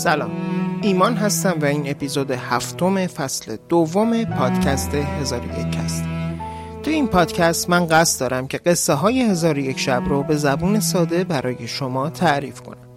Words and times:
سلام. 0.00 0.30
ایمان 0.82 1.16
هستم 1.16 1.58
و 1.60 1.64
این 1.64 1.90
اپیزود 1.90 2.30
هفتم 2.30 3.06
فصل 3.06 3.56
دوم 3.68 4.24
پادکست 4.24 4.94
هزار 4.94 5.44
یک 5.44 5.76
است. 5.76 6.04
تو 6.82 6.90
این 6.90 7.08
پادکست 7.08 7.70
من 7.70 7.86
قصد 7.86 8.20
دارم 8.20 8.48
که 8.48 8.58
قصه 8.58 8.92
های 8.92 9.22
هزار 9.22 9.58
یک 9.58 9.78
شب 9.78 10.02
رو 10.06 10.22
به 10.22 10.36
زبون 10.36 10.80
ساده 10.80 11.24
برای 11.24 11.68
شما 11.68 12.10
تعریف 12.10 12.60
کنم. 12.60 12.88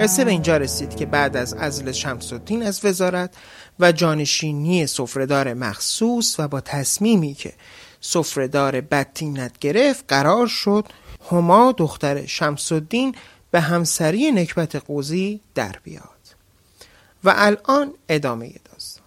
قصه 0.00 0.24
به 0.24 0.30
اینجا 0.30 0.56
رسید 0.56 0.96
که 0.96 1.06
بعد 1.06 1.36
از 1.36 1.56
شمس 1.92 2.32
الدین 2.32 2.62
از 2.62 2.84
وزارت 2.84 3.34
و 3.80 3.92
جانشینی 3.92 4.86
سفرهدار 4.86 5.54
مخصوص 5.54 6.40
و 6.40 6.48
با 6.48 6.60
تصمیمی 6.60 7.34
که 7.34 7.52
سفرهدار 8.00 8.80
بدتینت 8.80 9.58
گرفت 9.58 10.04
قرار 10.08 10.46
شد 10.46 10.84
هما 11.30 11.72
دختر 11.72 12.26
شمس 12.26 12.72
الدین 12.72 13.14
به 13.50 13.60
همسری 13.60 14.32
نکبت 14.32 14.76
قوزی 14.76 15.40
در 15.54 15.76
بیاد. 15.84 16.13
و 17.24 17.34
الان 17.36 17.94
ادامه 18.08 18.54
داستان. 18.72 19.04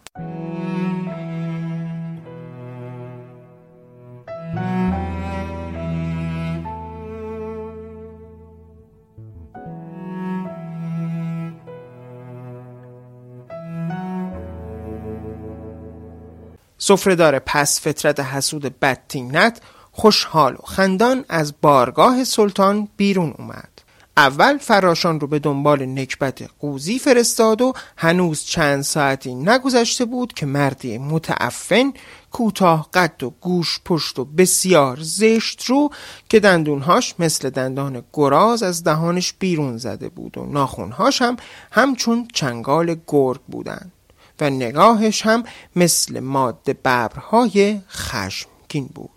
سفرهدار 16.77 17.39
پس 17.39 17.81
فطرت 17.81 18.19
حسود 18.19 18.79
بدتینت 18.79 19.61
خوشحال 19.91 20.53
و 20.53 20.65
خندان 20.65 21.25
از 21.29 21.53
بارگاه 21.61 22.23
سلطان 22.23 22.87
بیرون 22.97 23.33
اومد. 23.37 23.76
اول 24.17 24.57
فراشان 24.57 25.19
رو 25.19 25.27
به 25.27 25.39
دنبال 25.39 25.85
نکبت 25.85 26.49
قوزی 26.59 26.99
فرستاد 26.99 27.61
و 27.61 27.73
هنوز 27.97 28.43
چند 28.43 28.81
ساعتی 28.81 29.35
نگذشته 29.35 30.05
بود 30.05 30.33
که 30.33 30.45
مردی 30.45 30.97
متعفن 30.97 31.93
کوتاه 32.31 32.89
قد 32.93 33.23
و 33.23 33.29
گوش 33.41 33.79
پشت 33.85 34.19
و 34.19 34.25
بسیار 34.25 34.97
زشت 35.01 35.63
رو 35.63 35.89
که 36.29 36.39
دندونهاش 36.39 37.15
مثل 37.19 37.49
دندان 37.49 38.03
گراز 38.13 38.63
از 38.63 38.83
دهانش 38.83 39.33
بیرون 39.33 39.77
زده 39.77 40.09
بود 40.09 40.37
و 40.37 40.45
ناخونهاش 40.45 41.21
هم 41.21 41.37
همچون 41.71 42.27
چنگال 42.33 42.95
گرگ 43.07 43.41
بودند 43.41 43.91
و 44.39 44.49
نگاهش 44.49 45.21
هم 45.21 45.43
مثل 45.75 46.19
ماده 46.19 46.73
ببرهای 46.73 47.81
خشمگین 47.89 48.89
بود. 48.95 49.09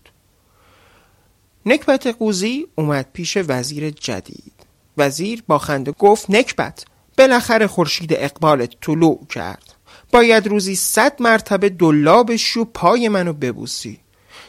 نکبت 1.67 2.06
قوزی 2.06 2.67
اومد 2.77 3.06
پیش 3.12 3.39
وزیر 3.48 3.91
جدید. 3.91 4.59
وزیر 4.98 5.42
با 5.48 5.58
خنده 5.58 5.92
گفت 5.92 6.30
نکبت. 6.30 6.84
بالاخره 7.19 7.66
خورشید 7.66 8.12
اقبال 8.12 8.66
طلوع 8.66 9.27
کرد. 9.27 9.74
باید 10.12 10.46
روزی 10.46 10.77
صد 10.77 11.22
مرتبه 11.22 11.69
دلابش 11.69 12.56
و 12.56 12.64
پای 12.64 13.08
منو 13.08 13.33
ببوسی. 13.33 14.00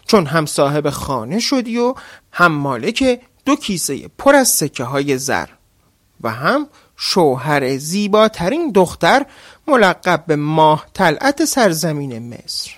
چون 0.08 0.26
هم 0.26 0.46
صاحب 0.46 0.90
خانه 0.90 1.40
شدی 1.40 1.78
و 1.78 1.94
هم 2.32 2.52
مالک 2.52 3.22
دو 3.46 3.56
کیسه 3.56 4.08
پر 4.18 4.36
از 4.36 4.48
سکه 4.48 4.84
های 4.84 5.18
زر. 5.18 5.48
و 6.22 6.30
هم 6.30 6.68
شوهر 6.98 7.78
زیباترین 7.78 8.72
دختر 8.72 9.26
ملقب 9.68 10.24
به 10.28 10.36
ماه 10.36 10.86
طلعت 10.94 11.46
سرزمین 11.46 12.34
مصر. 12.34 12.72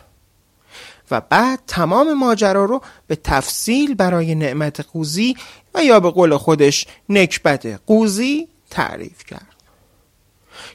و 1.12 1.22
بعد 1.22 1.60
تمام 1.68 2.14
ماجرا 2.14 2.66
رو 2.66 2.82
به 3.08 3.16
تفصیل 3.16 3.96
برای 3.96 4.36
نعمت 4.36 4.80
قوزی 4.80 5.36
و 5.76 5.84
یا 5.84 6.00
به 6.00 6.12
قول 6.12 6.38
خودش 6.38 6.86
نکبت 7.10 7.80
قوزی 7.88 8.48
تعریف 8.70 9.26
کرد. 9.26 9.48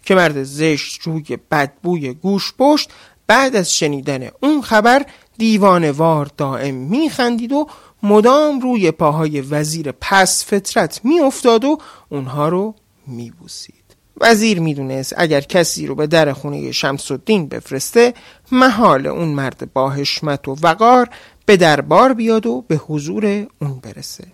که 0.05 0.15
مرد 0.15 0.43
زشت 0.43 1.03
روی 1.03 1.39
بدبوی 1.51 2.15
گوش 2.15 2.55
پشت 2.59 2.91
بعد 3.27 3.57
از 3.57 3.75
شنیدن 3.75 4.29
اون 4.43 4.63
خبر 4.63 5.07
دیوانوار 5.39 6.31
دائم 6.37 6.75
میخندید 6.75 7.53
و 7.53 7.67
مدام 8.03 8.61
روی 8.61 8.91
پاهای 8.91 9.41
وزیر 9.41 9.93
پس 10.01 10.45
فطرت 10.45 11.01
میافتاد 11.05 11.65
و 11.65 11.79
اونها 12.09 12.49
رو 12.49 12.75
میبوسید. 13.07 13.75
وزیر 14.21 14.61
می‌دونست 14.61 15.15
اگر 15.17 15.41
کسی 15.41 15.87
رو 15.87 15.95
به 15.95 16.07
در 16.07 16.33
خونه 16.33 16.73
شمس 16.73 17.11
الدین 17.11 17.49
بفرسته 17.49 18.15
محال 18.53 19.07
اون 19.07 19.29
مرد 19.29 19.73
با 19.73 19.91
حشمت 19.91 20.49
و 20.49 20.57
وقار 20.63 21.09
به 21.47 21.57
دربار 21.57 22.13
بیاد 22.13 22.47
و 22.47 22.65
به 22.69 22.77
حضور 22.77 23.47
اون 23.61 23.81
برسه. 23.83 24.25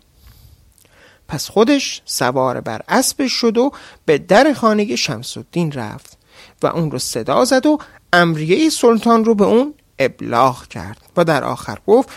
پس 1.28 1.50
خودش 1.50 2.02
سوار 2.04 2.60
بر 2.60 2.80
اسبش 2.88 3.32
شد 3.32 3.58
و 3.58 3.72
به 4.04 4.18
در 4.18 4.52
خانه 4.52 4.96
شمس 4.96 5.36
الدین 5.36 5.72
رفت 5.72 6.18
و 6.62 6.66
اون 6.66 6.90
رو 6.90 6.98
صدا 6.98 7.44
زد 7.44 7.66
و 7.66 7.78
امریه 8.12 8.70
سلطان 8.70 9.24
رو 9.24 9.34
به 9.34 9.44
اون 9.44 9.74
ابلاغ 9.98 10.68
کرد 10.68 10.98
و 11.16 11.24
در 11.24 11.44
آخر 11.44 11.78
گفت 11.86 12.08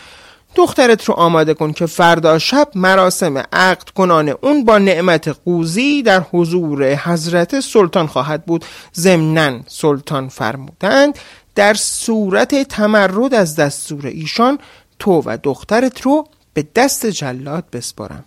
دخترت 0.56 1.06
رو 1.06 1.14
آماده 1.14 1.54
کن 1.54 1.74
که 1.74 1.86
فردا 1.86 2.40
شب 2.40 2.68
مراسم 2.76 3.38
عقد 3.38 3.90
کنان 3.90 4.30
اون 4.30 4.66
با 4.66 4.78
نعمت 4.78 5.28
قوزی 5.28 6.04
در 6.04 6.20
حضور 6.20 6.96
حضرت 6.96 7.60
سلطان 7.60 8.08
خواهد 8.08 8.46
بود. 8.46 8.66
ضمنا 8.96 9.60
سلطان 9.68 10.30
فرمودند 10.30 11.20
در 11.56 11.74
صورت 11.74 12.64
تمرد 12.64 13.34
از 13.34 13.56
دستور 13.56 14.08
ایشان 14.08 14.60
تو 15.00 15.22
و 15.26 15.38
دخترت 15.44 16.02
رو 16.02 16.28
به 16.54 16.68
دست 16.76 17.06
جلاد 17.06 17.66
بسپارم 17.74 18.24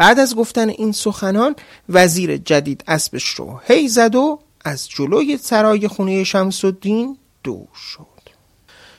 بعد 0.00 0.18
از 0.18 0.36
گفتن 0.36 0.68
این 0.68 0.92
سخنان 0.92 1.56
وزیر 1.88 2.36
جدید 2.36 2.84
اسبش 2.88 3.28
رو 3.28 3.60
هی 3.64 3.88
زد 3.88 4.14
و 4.14 4.40
از 4.64 4.88
جلوی 4.88 5.36
سرای 5.36 5.88
خونه 5.88 6.24
شمس 6.24 6.64
الدین 6.64 7.18
دور 7.44 7.68
شد. 7.74 8.30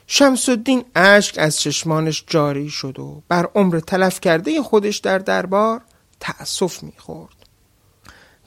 شمس 0.08 0.50
الدین 0.50 0.84
اشک 0.96 1.36
از 1.38 1.60
چشمانش 1.60 2.24
جاری 2.28 2.70
شد 2.70 3.00
و 3.00 3.22
بر 3.28 3.50
عمر 3.56 3.80
تلف 3.80 4.20
کرده 4.20 4.62
خودش 4.62 4.98
در 4.98 5.18
دربار 5.18 5.82
تأسف 6.20 6.84
می‌خورد. 6.84 7.36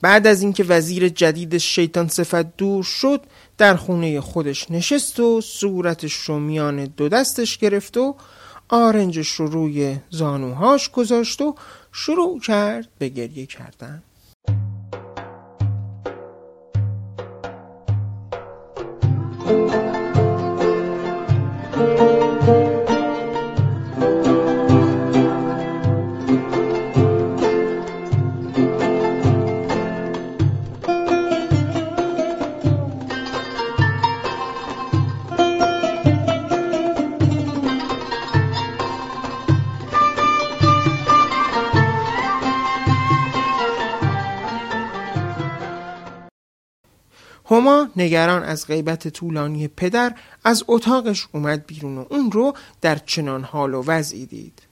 بعد 0.01 0.27
از 0.27 0.43
اینکه 0.43 0.65
وزیر 0.65 1.09
جدید 1.09 1.59
شیطان 1.59 2.09
صفت 2.09 2.57
دور 2.57 2.85
شد 2.85 3.21
در 3.59 3.77
خونه 3.77 4.21
خودش 4.21 4.71
نشست 4.71 5.21
و 5.21 5.41
صورتش 5.41 6.15
رو 6.15 6.39
میان 6.39 6.85
دو 6.85 7.09
دستش 7.09 7.59
گرفت 7.59 7.97
و 7.97 8.17
آرنجش 8.69 9.29
رو 9.29 9.47
روی 9.47 9.97
زانوهاش 10.11 10.91
گذاشت 10.91 11.43
و 11.43 11.55
شروع 11.97 12.41
کرد 12.41 12.89
به 12.99 13.09
گریه 13.09 13.47
کردن. 13.47 14.03
نگران 47.97 48.43
از 48.43 48.67
غیبت 48.67 49.09
طولانی 49.09 49.69
پدر 49.69 50.15
از 50.45 50.65
اتاقش 50.69 51.27
اومد 51.33 51.67
بیرون 51.67 51.99
و 51.99 52.05
اون 52.11 52.33
رو 52.33 52.55
در 52.81 52.99
چنان 52.99 53.45
حال 53.45 53.75
و 53.75 53.85
وضعی 53.87 54.27
دید. 54.27 54.63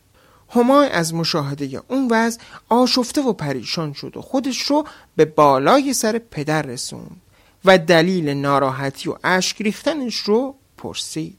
هما 0.51 0.83
از 0.83 1.15
مشاهده 1.15 1.83
اون 1.89 2.09
وضع 2.11 2.41
آشفته 2.69 3.23
و 3.23 3.33
پریشان 3.33 3.93
شد 3.93 4.17
و 4.17 4.23
خودش 4.23 4.63
رو 4.63 4.87
به 5.17 5.25
بالای 5.25 5.93
سر 5.93 6.19
پدر 6.19 6.63
رسوند 6.63 7.21
و 7.65 7.79
دلیل 7.79 8.29
ناراحتی 8.29 9.11
و 9.11 9.17
اشک 9.25 9.63
ریختنش 9.63 10.17
رو 10.17 10.55
پرسید. 10.79 11.39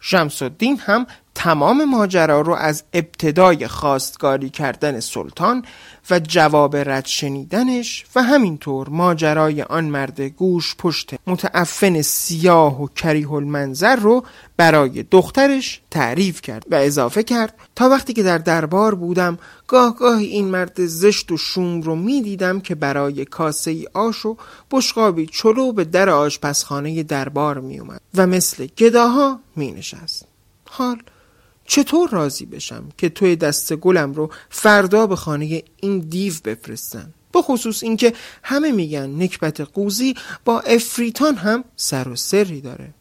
شمس 0.00 0.42
الدین 0.42 0.78
هم 0.78 1.06
تمام 1.46 1.84
ماجرا 1.84 2.40
رو 2.40 2.54
از 2.54 2.82
ابتدای 2.92 3.68
خواستگاری 3.68 4.50
کردن 4.50 5.00
سلطان 5.00 5.64
و 6.10 6.20
جواب 6.20 6.76
رد 6.76 7.06
شنیدنش 7.06 8.04
و 8.14 8.22
همینطور 8.22 8.88
ماجرای 8.88 9.62
آن 9.62 9.84
مرد 9.84 10.20
گوش 10.20 10.74
پشت 10.78 11.14
متعفن 11.26 12.02
سیاه 12.02 12.82
و 12.82 12.88
کریه 12.96 13.32
المنظر 13.32 13.96
رو 13.96 14.24
برای 14.56 15.02
دخترش 15.02 15.80
تعریف 15.90 16.40
کرد 16.40 16.64
و 16.70 16.74
اضافه 16.74 17.22
کرد 17.22 17.54
تا 17.76 17.88
وقتی 17.88 18.12
که 18.12 18.22
در 18.22 18.38
دربار 18.38 18.94
بودم 18.94 19.38
گاه 19.66 19.96
گاه 19.96 20.18
این 20.18 20.48
مرد 20.48 20.86
زشت 20.86 21.32
و 21.32 21.36
شوم 21.36 21.80
رو 21.80 21.96
می 21.96 22.22
دیدم 22.22 22.60
که 22.60 22.74
برای 22.74 23.24
کاسه 23.24 23.70
ای 23.70 23.86
آش 23.94 24.26
و 24.26 24.36
بشقابی 24.70 25.26
چلو 25.26 25.72
به 25.72 25.84
در 25.84 26.10
آشپزخانه 26.10 27.02
دربار 27.02 27.58
می 27.58 27.78
اومد 27.78 28.00
و 28.14 28.26
مثل 28.26 28.66
گداها 28.66 29.40
می 29.56 29.72
نشست 29.72 30.26
حال 30.70 31.02
چطور 31.66 32.10
راضی 32.10 32.46
بشم 32.46 32.88
که 32.98 33.08
توی 33.08 33.36
دست 33.36 33.72
گلم 33.76 34.12
رو 34.12 34.30
فردا 34.50 35.06
به 35.06 35.16
خانه 35.16 35.62
این 35.76 35.98
دیو 35.98 36.34
بفرستن 36.44 37.14
بخصوص 37.34 37.82
اینکه 37.82 38.12
همه 38.42 38.72
میگن 38.72 39.22
نکبت 39.22 39.60
قوزی 39.60 40.14
با 40.44 40.60
افریتان 40.60 41.34
هم 41.34 41.64
سر 41.76 42.08
و 42.08 42.16
سری 42.16 42.60
داره. 42.60 42.94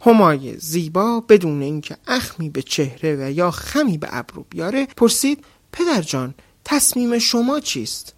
همای 0.00 0.56
زیبا 0.58 1.20
بدون 1.20 1.62
اینکه 1.62 1.96
اخمی 2.06 2.50
به 2.50 2.62
چهره 2.62 3.16
و 3.20 3.30
یا 3.30 3.50
خمی 3.50 3.98
به 3.98 4.08
ابرو 4.10 4.44
بیاره 4.50 4.86
پرسید 4.86 5.44
پدر 5.72 6.02
جان 6.02 6.34
تصمیم 6.64 7.18
شما 7.18 7.60
چیست؟ 7.60 8.14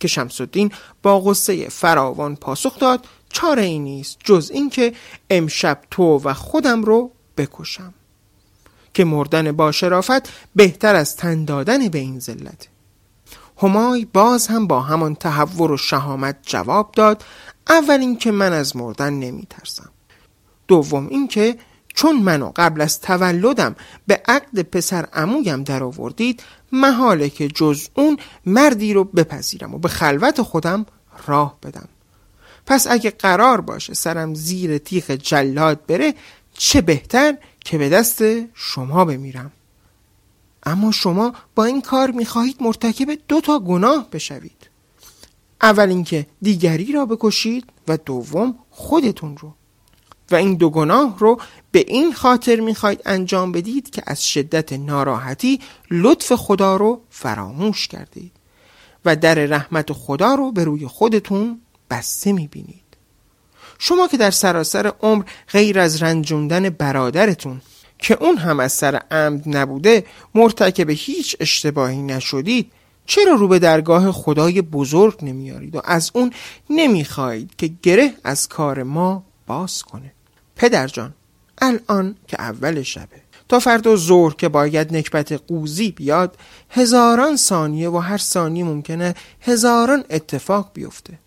که 0.00 0.08
شمس 0.08 0.40
الدین 0.40 0.72
با 1.02 1.20
غصه 1.20 1.68
فراوان 1.68 2.36
پاسخ 2.36 2.78
داد 2.78 3.06
چاره 3.28 3.62
ای 3.62 3.78
نیست 3.78 4.18
جز 4.24 4.50
اینکه 4.54 4.92
امشب 5.30 5.80
تو 5.90 6.20
و 6.24 6.34
خودم 6.34 6.82
رو 6.82 7.10
بکشم. 7.36 7.94
که 8.96 9.04
مردن 9.04 9.52
با 9.52 9.72
شرافت 9.72 10.28
بهتر 10.54 10.94
از 10.94 11.16
تن 11.16 11.44
دادن 11.44 11.88
به 11.88 11.98
این 11.98 12.20
ذلت. 12.20 12.68
همای 13.62 14.04
باز 14.04 14.46
هم 14.46 14.66
با 14.66 14.80
همان 14.80 15.14
تحور 15.14 15.72
و 15.72 15.76
شهامت 15.76 16.36
جواب 16.42 16.92
داد 16.92 17.24
اول 17.68 18.00
اینکه 18.00 18.30
من 18.30 18.52
از 18.52 18.76
مردن 18.76 19.12
نمی 19.12 19.46
ترسم 19.50 19.90
دوم 20.68 21.08
اینکه 21.08 21.56
چون 21.94 22.16
منو 22.16 22.52
قبل 22.56 22.80
از 22.80 23.00
تولدم 23.00 23.76
به 24.06 24.22
عقد 24.28 24.60
پسر 24.60 25.06
عمویم 25.12 25.62
در 25.64 25.82
آوردید 25.82 26.42
محاله 26.72 27.30
که 27.30 27.48
جز 27.48 27.88
اون 27.94 28.18
مردی 28.46 28.92
رو 28.92 29.04
بپذیرم 29.04 29.74
و 29.74 29.78
به 29.78 29.88
خلوت 29.88 30.42
خودم 30.42 30.86
راه 31.26 31.58
بدم. 31.62 31.88
پس 32.66 32.86
اگه 32.90 33.10
قرار 33.10 33.60
باشه 33.60 33.94
سرم 33.94 34.34
زیر 34.34 34.78
تیغ 34.78 35.10
جلاد 35.10 35.86
بره 35.86 36.14
چه 36.58 36.80
بهتر 36.80 37.36
که 37.66 37.78
به 37.78 37.88
دست 37.88 38.22
شما 38.54 39.04
بمیرم. 39.04 39.52
اما 40.62 40.90
شما 40.90 41.32
با 41.54 41.64
این 41.64 41.82
کار 41.82 42.10
می‌خواهید 42.10 42.56
مرتکب 42.60 43.18
دو 43.28 43.40
تا 43.40 43.58
گناه 43.58 44.10
بشوید. 44.12 44.70
اول 45.62 45.88
اینکه 45.88 46.26
دیگری 46.42 46.92
را 46.92 47.06
بکشید 47.06 47.64
و 47.88 47.96
دوم 47.96 48.58
خودتون 48.70 49.36
رو. 49.36 49.52
و 50.30 50.34
این 50.34 50.54
دو 50.54 50.70
گناه 50.70 51.16
رو 51.18 51.40
به 51.72 51.84
این 51.88 52.12
خاطر 52.12 52.60
می‌خواید 52.60 53.02
انجام 53.04 53.52
بدید 53.52 53.90
که 53.90 54.02
از 54.06 54.28
شدت 54.28 54.72
ناراحتی 54.72 55.60
لطف 55.90 56.32
خدا 56.32 56.76
رو 56.76 57.00
فراموش 57.10 57.88
کردید 57.88 58.32
و 59.04 59.16
در 59.16 59.34
رحمت 59.34 59.92
خدا 59.92 60.34
رو 60.34 60.52
به 60.52 60.64
روی 60.64 60.86
خودتون 60.86 61.60
بسته 61.90 62.32
می‌بینید. 62.32 62.85
شما 63.78 64.08
که 64.08 64.16
در 64.16 64.30
سراسر 64.30 64.92
عمر 65.02 65.24
غیر 65.52 65.78
از 65.78 66.02
رنجوندن 66.02 66.70
برادرتون 66.70 67.60
که 67.98 68.18
اون 68.20 68.36
هم 68.36 68.60
از 68.60 68.72
سر 68.72 69.02
عمد 69.10 69.56
نبوده 69.56 70.04
مرتکب 70.34 70.90
هیچ 70.90 71.36
اشتباهی 71.40 72.02
نشدید 72.02 72.72
چرا 73.06 73.32
رو 73.32 73.48
به 73.48 73.58
درگاه 73.58 74.12
خدای 74.12 74.62
بزرگ 74.62 75.24
نمیارید 75.24 75.76
و 75.76 75.80
از 75.84 76.10
اون 76.14 76.32
نمی‌خواهید 76.70 77.56
که 77.58 77.70
گره 77.82 78.14
از 78.24 78.48
کار 78.48 78.82
ما 78.82 79.24
باز 79.46 79.82
کنه؟ 79.82 80.12
پدر 80.56 80.86
جان 80.86 81.14
الان 81.58 82.16
که 82.28 82.40
اول 82.40 82.82
شبه 82.82 83.26
تا 83.48 83.58
فردا 83.58 83.96
ظهر 83.96 84.34
که 84.34 84.48
باید 84.48 84.96
نکبت 84.96 85.32
قوزی 85.32 85.90
بیاد 85.90 86.36
هزاران 86.70 87.36
ثانیه 87.36 87.88
و 87.88 87.98
هر 87.98 88.18
ثانیه 88.18 88.64
ممکنه 88.64 89.14
هزاران 89.40 90.04
اتفاق 90.10 90.70
بیفته. 90.74 91.18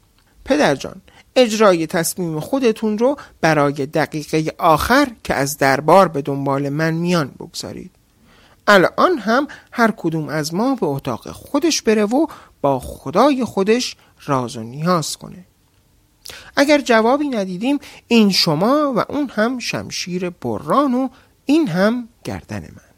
پدر 0.45 0.75
جان 0.75 1.01
اجرای 1.41 1.87
تصمیم 1.87 2.39
خودتون 2.39 2.97
رو 2.97 3.17
برای 3.41 3.85
دقیقه 3.85 4.53
آخر 4.57 5.07
که 5.23 5.33
از 5.33 5.57
دربار 5.57 6.07
به 6.07 6.21
دنبال 6.21 6.69
من 6.69 6.93
میان 6.93 7.27
بگذارید. 7.27 7.91
الان 8.67 9.17
هم 9.17 9.47
هر 9.71 9.93
کدوم 9.97 10.29
از 10.29 10.53
ما 10.53 10.75
به 10.75 10.85
اتاق 10.85 11.31
خودش 11.31 11.81
بره 11.81 12.05
و 12.05 12.27
با 12.61 12.79
خدای 12.79 13.45
خودش 13.45 13.95
راز 14.25 14.57
و 14.57 14.63
نیاز 14.63 15.17
کنه. 15.17 15.45
اگر 16.55 16.81
جوابی 16.81 17.29
ندیدیم 17.29 17.79
این 18.07 18.31
شما 18.31 18.93
و 18.95 19.11
اون 19.11 19.29
هم 19.29 19.59
شمشیر 19.59 20.29
بران 20.29 20.93
و 20.93 21.09
این 21.45 21.67
هم 21.67 22.09
گردن 22.23 22.61
من. 22.61 22.89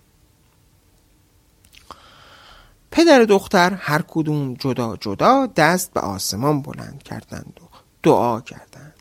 پدر 2.91 3.23
دختر 3.23 3.73
هر 3.73 4.01
کدوم 4.07 4.53
جدا 4.53 4.95
جدا 4.95 5.45
دست 5.45 5.93
به 5.93 5.99
آسمان 5.99 6.61
بلند 6.61 7.03
کردند 7.03 7.59
و 7.63 7.65
دعا 8.03 8.41
کردند 8.41 8.93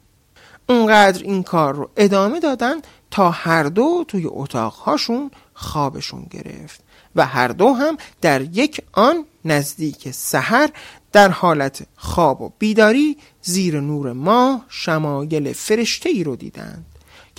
اونقدر 0.69 1.23
این 1.23 1.43
کار 1.43 1.75
رو 1.75 1.91
ادامه 1.97 2.41
دادن 2.41 2.75
تا 3.11 3.31
هر 3.31 3.62
دو 3.62 4.05
توی 4.08 4.26
اتاقهاشون 4.26 5.31
خوابشون 5.55 6.26
گرفت 6.31 6.81
و 7.17 7.26
هر 7.26 7.49
دو 7.49 7.73
هم 7.73 7.97
در 8.20 8.43
یک 8.43 8.81
آن 8.93 9.25
نزدیک 9.44 10.11
سحر 10.11 10.70
در 11.12 11.29
حالت 11.29 11.87
خواب 11.97 12.41
و 12.41 12.52
بیداری 12.58 13.17
زیر 13.43 13.81
نور 13.81 14.12
ماه 14.12 14.64
شمایل 14.69 15.52
فرشته 15.52 16.08
ای 16.08 16.25
رو 16.25 16.37
دیدند 16.37 16.89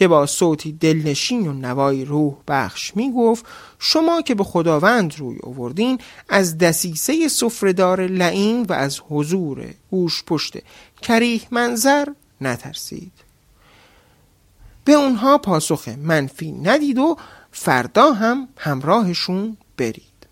که 0.01 0.07
با 0.07 0.25
صوتی 0.25 0.71
دلنشین 0.71 1.47
و 1.47 1.53
نوای 1.53 2.05
روح 2.05 2.33
بخش 2.47 2.95
می 2.95 3.11
گفت 3.11 3.45
شما 3.79 4.21
که 4.21 4.35
به 4.35 4.43
خداوند 4.43 5.19
روی 5.19 5.37
آوردین 5.43 5.99
از 6.29 6.57
دسیسه 6.57 7.27
سفرهدار 7.27 8.07
لعین 8.07 8.63
و 8.63 8.73
از 8.73 8.99
حضور 9.09 9.73
گوش 9.91 10.23
پشت 10.23 10.57
کریه 11.01 11.41
منظر 11.51 12.07
نترسید. 12.41 13.11
به 14.85 14.93
اونها 14.93 15.37
پاسخ 15.37 15.87
منفی 15.87 16.51
ندید 16.51 16.97
و 16.97 17.17
فردا 17.51 18.13
هم 18.13 18.47
همراهشون 18.57 19.57
برید. 19.77 20.27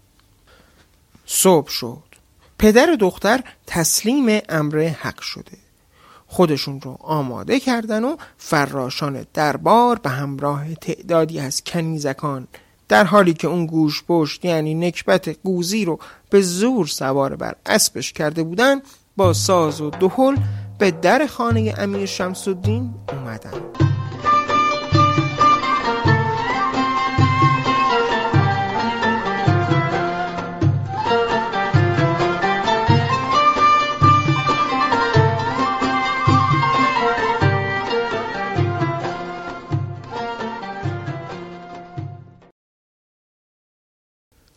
صبح 1.25 1.69
شد. 1.69 2.03
پدر 2.59 2.95
دختر 2.99 3.43
تسلیم 3.67 4.41
امر 4.49 4.77
حق 4.79 5.21
شده. 5.21 5.68
خودشون 6.31 6.81
رو 6.81 6.97
آماده 6.99 7.59
کردن 7.59 8.03
و 8.03 8.15
فراشان 8.37 9.25
دربار 9.33 9.99
به 9.99 10.09
همراه 10.09 10.75
تعدادی 10.75 11.39
از 11.39 11.63
کنیزکان 11.63 12.47
در 12.87 13.03
حالی 13.03 13.33
که 13.33 13.47
اون 13.47 13.65
گوش 13.65 14.03
پشت 14.07 14.45
یعنی 14.45 14.75
نکبت 14.75 15.37
قوزی 15.43 15.85
رو 15.85 15.99
به 16.29 16.41
زور 16.41 16.87
سوار 16.87 17.35
بر 17.35 17.55
اسبش 17.65 18.13
کرده 18.13 18.43
بودن 18.43 18.81
با 19.17 19.33
ساز 19.33 19.81
و 19.81 19.89
دهل 19.89 20.35
به 20.77 20.91
در 20.91 21.27
خانه 21.27 21.73
امیر 21.77 22.05
شمس 22.05 22.47
الدین 22.47 22.93
اومدن. 23.13 23.98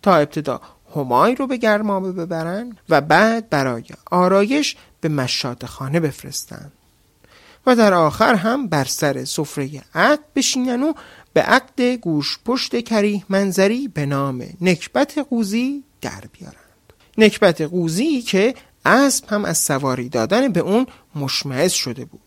تا 0.02 0.16
ابتدا 0.16 0.60
همای 0.96 1.34
رو 1.34 1.46
به 1.46 1.56
گرمابه 1.56 2.12
ببرن 2.12 2.76
و 2.88 3.00
بعد 3.00 3.50
برای 3.50 3.84
آرایش 4.10 4.76
به 5.00 5.08
مشات 5.08 5.66
خانه 5.66 6.00
بفرستن. 6.00 6.72
و 7.66 7.76
در 7.76 7.94
آخر 7.94 8.34
هم 8.34 8.66
بر 8.66 8.84
سر 8.84 9.24
سفره 9.24 9.70
عقد 9.94 10.24
بشینن 10.36 10.82
و 10.82 10.92
به 11.32 11.40
عقد 11.40 11.80
گوش 11.82 12.38
پشت 12.44 12.84
کریه 12.84 13.24
منظری 13.28 13.88
به 13.88 14.06
نام 14.06 14.44
نکبت 14.60 15.18
قوزی 15.30 15.84
در 16.00 16.24
بیارند. 16.32 16.56
نکبت 17.18 17.60
قوزی 17.60 18.22
که 18.22 18.54
اسب 18.84 19.24
هم 19.28 19.44
از 19.44 19.58
سواری 19.58 20.08
دادن 20.08 20.48
به 20.48 20.60
اون 20.60 20.86
مشمعز 21.14 21.72
شده 21.72 22.04
بود. 22.04 22.20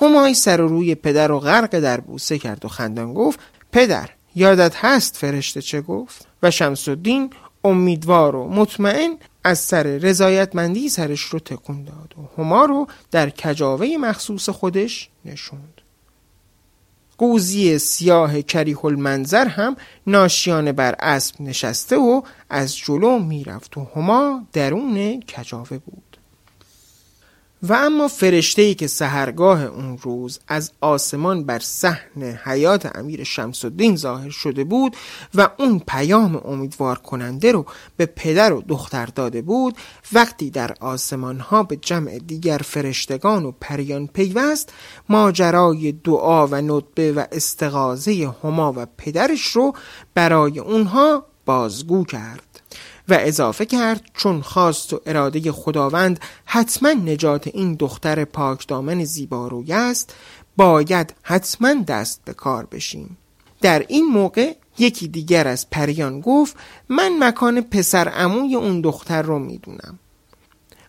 همای 0.00 0.34
سر 0.34 0.56
روی 0.56 0.94
پدر 0.94 1.32
و 1.32 1.40
غرق 1.40 1.80
در 1.80 2.00
بوسه 2.00 2.38
کرد 2.38 2.64
و 2.64 2.68
خندان 2.68 3.14
گفت 3.14 3.40
پدر 3.72 4.10
یادت 4.34 4.76
هست 4.76 5.16
فرشته 5.16 5.62
چه 5.62 5.80
گفت؟ 5.80 6.26
و 6.46 6.50
شمس 6.50 6.88
الدین 6.88 7.30
امیدوار 7.64 8.36
و 8.36 8.48
مطمئن 8.48 9.16
از 9.44 9.58
سر 9.58 9.82
رضایتمندی 9.82 10.88
سرش 10.88 11.20
رو 11.20 11.38
تکون 11.38 11.84
داد 11.84 12.14
و 12.18 12.42
هما 12.42 12.64
رو 12.64 12.86
در 13.10 13.30
کجاوه 13.30 13.86
مخصوص 14.00 14.48
خودش 14.48 15.08
نشوند. 15.24 15.80
قوزی 17.18 17.78
سیاه 17.78 18.42
کریه 18.42 18.84
المنظر 18.84 19.46
هم 19.46 19.76
ناشیانه 20.06 20.72
بر 20.72 20.94
اسب 20.98 21.40
نشسته 21.40 21.96
و 21.96 22.22
از 22.50 22.76
جلو 22.76 23.18
می‌رفت 23.18 23.76
و 23.76 23.86
هما 23.96 24.46
درون 24.52 25.20
کجاوه 25.20 25.78
بود. 25.78 26.05
و 27.62 27.72
اما 27.72 28.08
فرشته 28.08 28.62
ای 28.62 28.74
که 28.74 28.86
سهرگاه 28.86 29.64
اون 29.64 29.98
روز 29.98 30.40
از 30.48 30.72
آسمان 30.80 31.44
بر 31.44 31.58
صحن 31.58 32.22
حیات 32.22 32.96
امیر 32.96 33.24
شمس 33.24 33.64
الدین 33.64 33.96
ظاهر 33.96 34.30
شده 34.30 34.64
بود 34.64 34.96
و 35.34 35.48
اون 35.58 35.82
پیام 35.88 36.36
امیدوار 36.44 36.98
کننده 36.98 37.52
رو 37.52 37.66
به 37.96 38.06
پدر 38.06 38.52
و 38.52 38.62
دختر 38.68 39.06
داده 39.06 39.42
بود 39.42 39.76
وقتی 40.12 40.50
در 40.50 40.74
آسمان 40.80 41.40
ها 41.40 41.62
به 41.62 41.76
جمع 41.76 42.18
دیگر 42.18 42.58
فرشتگان 42.58 43.44
و 43.44 43.52
پریان 43.60 44.06
پیوست 44.06 44.72
ماجرای 45.08 45.92
دعا 45.92 46.46
و 46.46 46.54
ندبه 46.54 47.12
و 47.12 47.24
استغازه 47.32 48.34
هما 48.42 48.72
و 48.76 48.86
پدرش 48.98 49.46
رو 49.46 49.72
برای 50.14 50.58
اونها 50.58 51.26
بازگو 51.46 52.04
کرد. 52.04 52.45
و 53.08 53.18
اضافه 53.20 53.66
کرد 53.66 54.00
چون 54.14 54.40
خواست 54.40 54.92
و 54.92 55.00
اراده 55.06 55.52
خداوند 55.52 56.20
حتما 56.44 56.92
نجات 56.92 57.46
این 57.46 57.74
دختر 57.74 58.24
پاک 58.24 58.68
دامن 58.68 59.04
زیباروی 59.04 59.72
است 59.72 60.14
باید 60.56 61.14
حتما 61.22 61.74
دست 61.74 62.20
به 62.24 62.32
کار 62.32 62.66
بشیم. 62.66 63.16
در 63.60 63.84
این 63.88 64.04
موقع 64.04 64.54
یکی 64.78 65.08
دیگر 65.08 65.48
از 65.48 65.70
پریان 65.70 66.20
گفت 66.20 66.56
من 66.88 67.16
مکان 67.20 67.60
پسر 67.60 68.08
عموی 68.08 68.56
اون 68.56 68.80
دختر 68.80 69.22
رو 69.22 69.38
می‌دونم. 69.38 69.98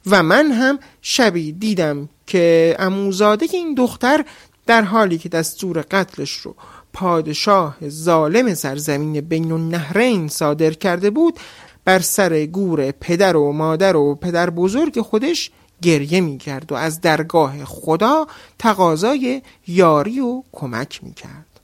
و 0.05 0.23
من 0.23 0.51
هم 0.51 0.79
شبی 1.01 1.51
دیدم 1.51 2.09
که 2.27 2.75
اموزاده 2.79 3.47
این 3.53 3.75
دختر 3.75 4.25
در 4.65 4.81
حالی 4.81 5.17
که 5.17 5.29
دستور 5.29 5.85
قتلش 5.91 6.31
رو 6.31 6.55
پادشاه 6.93 7.77
ظالم 7.89 8.53
سرزمین 8.53 9.21
بین 9.21 9.51
النهرین 9.51 10.27
صادر 10.27 10.71
کرده 10.71 11.09
بود 11.09 11.39
بر 11.87 11.99
سر 11.99 12.45
گور 12.45 12.91
پدر 12.91 13.37
و 13.37 13.51
مادر 13.51 13.95
و 13.95 14.15
پدر 14.15 14.49
بزرگ 14.49 15.01
خودش 15.01 15.51
گریه 15.81 16.21
می 16.21 16.37
کرد 16.37 16.71
و 16.71 16.75
از 16.75 17.01
درگاه 17.01 17.65
خدا 17.65 18.27
تقاضای 18.59 19.41
یاری 19.67 20.19
و 20.19 20.43
کمک 20.51 21.03
می 21.03 21.13
کرد 21.13 21.59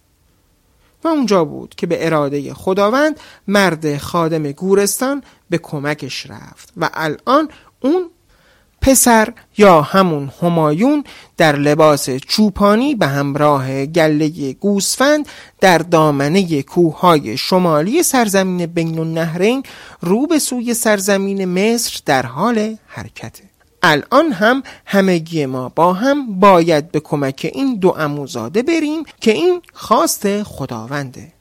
و 1.04 1.08
اونجا 1.08 1.46
بود 1.46 1.76
که 1.76 1.88
به 1.88 2.06
اراده 2.06 2.54
خداوند 2.54 3.20
مرد 3.48 3.98
خادم 3.98 4.52
گورستان 4.52 5.24
به 5.50 5.58
کمکش 5.58 6.26
رفت 6.30 6.74
و 6.78 6.90
الان 6.94 7.50
اون 7.82 8.10
پسر 8.84 9.34
یا 9.58 9.82
همون 9.82 10.32
همایون 10.42 11.04
در 11.38 11.56
لباس 11.56 12.10
چوپانی 12.10 12.96
به 12.96 13.08
همراه 13.08 13.86
گله 13.86 14.54
گوسفند 14.54 15.28
در 15.62 15.78
دامنه 15.78 16.62
کوههای 16.62 17.38
شمالی 17.38 18.04
سرزمین 18.04 18.66
بین 18.66 19.00
النهرین 19.00 19.64
رو 20.02 20.28
به 20.28 20.40
سوی 20.40 20.74
سرزمین 20.74 21.46
مصر 21.46 22.00
در 22.06 22.26
حال 22.26 22.78
حرکته 22.88 23.44
الان 23.84 24.32
هم 24.32 24.64
همگی 24.86 25.46
ما 25.46 25.70
با 25.70 25.94
هم 25.94 26.40
باید 26.40 26.92
به 26.92 27.00
کمک 27.00 27.52
این 27.54 27.76
دو 27.76 27.96
اموزاده 27.98 28.64
بریم 28.64 29.04
که 29.22 29.32
این 29.32 29.62
خواست 29.74 30.44
خداونده. 30.44 31.32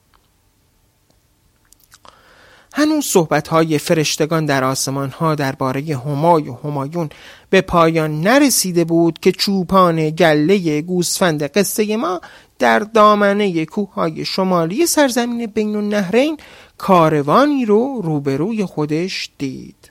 هنوز 2.75 3.05
صحبت 3.05 3.49
های 3.49 3.79
فرشتگان 3.79 4.47
در 4.47 4.65
آسمان 4.65 5.11
ها 5.11 5.35
درباره 5.35 5.81
همای 5.97 6.49
و 6.49 6.57
همایون 6.65 7.09
به 7.51 7.61
پایان 7.61 8.21
نرسیده 8.21 8.85
بود 8.85 9.19
که 9.19 9.33
چوپان 9.33 10.11
گله 10.11 10.83
گوسفند 10.83 11.43
قصه 11.43 11.97
ما 11.97 12.21
در 12.59 12.79
دامنه 12.79 13.65
کوههای 13.65 14.25
شمالی 14.25 14.87
سرزمین 14.87 15.47
بین 15.47 15.77
النهرین 15.77 16.37
کاروانی 16.79 17.65
رو 17.65 18.01
روبروی 18.05 18.65
خودش 18.65 19.31
دید 19.39 19.91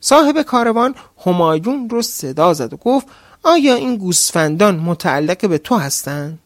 صاحب 0.00 0.42
کاروان 0.42 0.94
همایون 1.26 1.90
رو 1.90 2.02
صدا 2.02 2.54
زد 2.54 2.72
و 2.72 2.76
گفت 2.76 3.06
آیا 3.42 3.74
این 3.74 3.96
گوسفندان 3.96 4.76
متعلق 4.76 5.48
به 5.48 5.58
تو 5.58 5.76
هستند؟ 5.76 6.38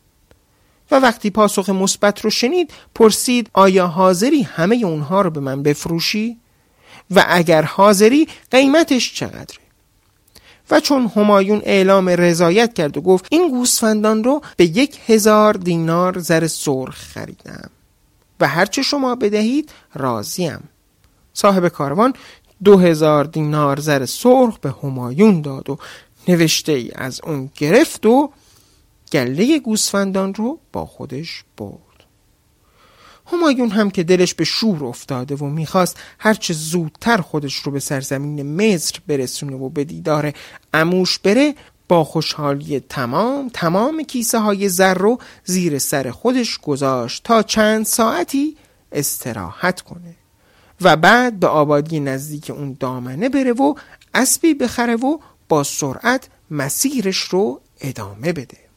و 0.91 1.01
وقتی 1.01 1.31
پاسخ 1.31 1.69
مثبت 1.71 2.21
رو 2.21 2.31
شنید 2.31 2.71
پرسید 2.95 3.51
آیا 3.53 3.87
حاضری 3.87 4.43
همه 4.43 4.77
اونها 4.77 5.23
رو 5.23 5.31
به 5.31 5.41
من 5.41 5.63
بفروشی؟ 5.63 6.37
و 7.11 7.25
اگر 7.29 7.63
حاضری 7.63 8.29
قیمتش 8.51 9.15
چقدره؟ 9.15 9.69
و 10.71 10.81
چون 10.81 11.07
همایون 11.17 11.61
اعلام 11.65 12.09
رضایت 12.09 12.75
کرد 12.75 12.97
و 12.97 13.01
گفت 13.01 13.27
این 13.31 13.51
گوسفندان 13.51 14.25
رو 14.25 14.41
به 14.57 14.65
یک 14.65 14.99
هزار 15.07 15.55
دینار 15.55 16.19
زر 16.19 16.47
سرخ 16.47 16.97
خریدم 16.97 17.71
و 18.41 18.49
هرچه 18.49 18.83
شما 18.83 19.15
بدهید 19.15 19.71
راضیم 19.95 20.69
صاحب 21.35 21.69
کاروان 21.69 22.15
دو 22.65 22.79
هزار 22.79 23.25
دینار 23.25 23.81
زر 23.81 24.07
سرخ 24.07 24.59
به 24.59 24.75
همایون 24.83 25.41
داد 25.41 25.71
و 25.71 25.79
نوشته 26.29 26.73
ای 26.73 26.91
از 26.95 27.21
اون 27.25 27.51
گرفت 27.57 28.07
و 28.07 28.31
گله 29.13 29.59
گوسفندان 29.59 30.35
رو 30.35 30.59
با 30.73 30.87
خودش 30.87 31.45
برد. 31.57 31.89
همایون 33.33 33.71
هم 33.71 33.91
که 33.91 34.03
دلش 34.03 34.35
به 34.35 34.45
شور 34.45 34.85
افتاده 34.85 35.35
و 35.35 35.45
می‌خواست 35.45 35.97
هرچه 36.19 36.55
زودتر 36.55 37.17
خودش 37.17 37.55
رو 37.55 37.73
به 37.73 37.81
سرزمین 37.81 38.43
مصر 38.57 38.99
برسونه 39.07 39.57
و 39.57 39.69
به 39.69 39.85
دیدار 39.85 40.33
اموش 40.75 41.19
بره 41.19 41.55
با 41.89 42.05
خوشحالی 42.05 42.81
تمام 42.81 43.51
تمام 43.55 44.03
کیسه 44.03 44.39
های 44.39 44.69
زر 44.69 44.95
رو 44.95 45.19
زیر 45.45 45.79
سر 45.79 46.11
خودش 46.11 46.59
گذاشت 46.59 47.25
تا 47.25 47.43
چند 47.43 47.85
ساعتی 47.85 48.57
استراحت 48.93 49.81
کنه 49.81 50.15
و 50.81 50.97
بعد 50.97 51.41
به 51.41 51.47
آبادی 51.47 52.01
نزدیک 52.01 52.51
اون 52.51 52.77
دامنه 52.81 53.29
بره 53.29 53.53
و 53.53 53.75
اسبی 54.15 54.55
بخره 54.55 54.97
و 54.97 55.19
با 55.49 55.63
سرعت 55.63 56.29
مسیرش 56.51 57.19
رو 57.19 57.61
ادامه 57.81 58.33
بده. 58.33 58.68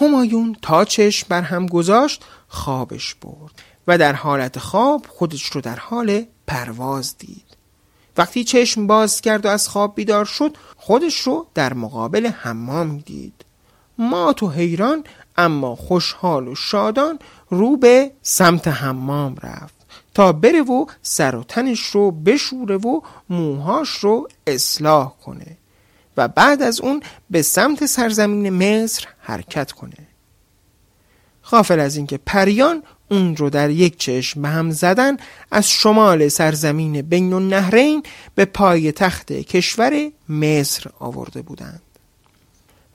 همایون 0.00 0.56
تا 0.62 0.84
چشم 0.84 1.26
بر 1.28 1.42
هم 1.42 1.66
گذاشت 1.66 2.24
خوابش 2.48 3.14
برد 3.14 3.62
و 3.86 3.98
در 3.98 4.12
حالت 4.12 4.58
خواب 4.58 5.06
خودش 5.08 5.44
رو 5.44 5.60
در 5.60 5.76
حال 5.76 6.24
پرواز 6.46 7.14
دید. 7.18 7.56
وقتی 8.16 8.44
چشم 8.44 8.86
باز 8.86 9.20
کرد 9.20 9.46
و 9.46 9.48
از 9.48 9.68
خواب 9.68 9.94
بیدار 9.94 10.24
شد 10.24 10.56
خودش 10.76 11.20
رو 11.20 11.46
در 11.54 11.72
مقابل 11.72 12.26
حمام 12.26 12.98
دید. 12.98 13.44
ما 13.98 14.32
تو 14.32 14.48
حیران 14.48 15.04
اما 15.36 15.76
خوشحال 15.76 16.48
و 16.48 16.54
شادان 16.54 17.18
رو 17.50 17.76
به 17.76 18.12
سمت 18.22 18.68
حمام 18.68 19.36
رفت 19.42 19.74
تا 20.14 20.32
بره 20.32 20.62
و 20.62 20.86
سر 21.02 21.36
و 21.36 21.44
تنش 21.44 21.80
رو 21.80 22.10
بشوره 22.10 22.76
و 22.76 23.00
موهاش 23.30 23.90
رو 23.90 24.28
اصلاح 24.46 25.12
کنه. 25.24 25.56
و 26.16 26.28
بعد 26.28 26.62
از 26.62 26.80
اون 26.80 27.02
به 27.30 27.42
سمت 27.42 27.86
سرزمین 27.86 28.50
مصر 28.50 29.06
حرکت 29.18 29.72
کنه 29.72 30.06
غافل 31.50 31.80
از 31.80 31.96
اینکه 31.96 32.18
پریان 32.26 32.82
اون 33.10 33.36
رو 33.36 33.50
در 33.50 33.70
یک 33.70 33.96
چشم 33.96 34.42
به 34.42 34.48
هم 34.48 34.70
زدن 34.70 35.16
از 35.50 35.70
شمال 35.70 36.28
سرزمین 36.28 37.02
بین 37.02 37.32
النهرین 37.32 38.02
به 38.34 38.44
پای 38.44 38.92
تخت 38.92 39.32
کشور 39.32 40.10
مصر 40.28 40.90
آورده 40.98 41.42
بودند 41.42 41.82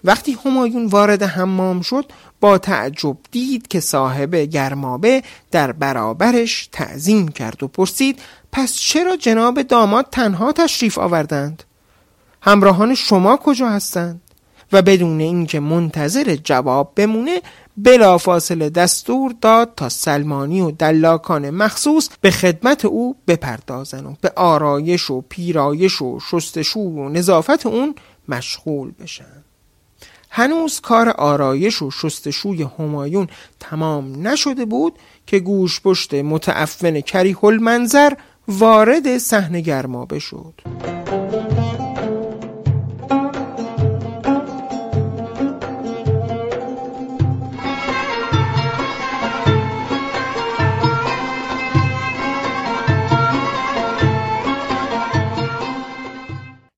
وقتی 0.03 0.38
همایون 0.45 0.86
وارد 0.86 1.24
حمام 1.24 1.81
شد 1.81 2.12
با 2.39 2.57
تعجب 2.57 3.17
دید 3.31 3.67
که 3.67 3.79
صاحب 3.79 4.36
گرمابه 4.36 5.24
در 5.51 5.72
برابرش 5.72 6.69
تعظیم 6.72 7.27
کرد 7.27 7.63
و 7.63 7.67
پرسید 7.67 8.19
پس 8.51 8.75
چرا 8.75 9.15
جناب 9.17 9.62
داماد 9.62 10.07
تنها 10.12 10.51
تشریف 10.51 10.98
آوردند؟ 10.98 11.63
همراهان 12.46 12.96
شما 12.96 13.38
کجا 13.38 13.70
هستند؟ 13.70 14.22
و 14.72 14.82
بدون 14.82 15.20
اینکه 15.20 15.60
منتظر 15.60 16.38
جواب 16.44 16.92
بمونه 16.96 17.42
بلافاصله 17.78 18.70
دستور 18.70 19.36
داد 19.42 19.74
تا 19.75 19.90
سلمانی 19.90 20.62
و 20.62 20.72
دلاکان 20.72 21.50
مخصوص 21.50 22.10
به 22.22 22.32
خدمت 22.32 22.86
او 22.86 23.16
بپردازن 23.28 24.06
و 24.06 24.14
به 24.22 24.32
آرایش 24.36 25.10
و 25.10 25.22
پیرایش 25.30 26.02
و 26.02 26.20
شستشو 26.20 26.80
و 26.80 27.10
نظافت 27.10 27.66
اون 27.66 27.96
مشغول 28.30 28.92
بشن 29.00 29.44
هنوز 30.30 30.82
کار 30.82 31.10
آرایش 31.10 31.82
و 31.82 31.92
شستشوی 31.92 32.68
همایون 32.80 33.28
تمام 33.60 34.28
نشده 34.28 34.66
بود 34.66 34.94
که 35.28 35.40
گوش 35.40 35.82
پشت 35.82 36.14
متعفن 36.14 37.02
کریه 37.02 37.46
المنظر 37.46 38.14
وارد 38.48 39.18
صحنه 39.18 39.62
گرمابه 39.62 40.20
شد 40.20 40.54